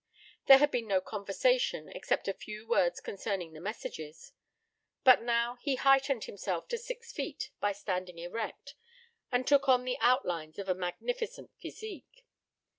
[0.47, 4.33] There had been no conversation, except a few words concerning the messages.
[5.03, 8.73] But now he heightened himself to six feet by standing erect,
[9.31, 12.25] and took on the outlines of a magnificent physique.